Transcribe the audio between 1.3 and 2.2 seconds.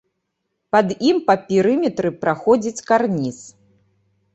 перыметры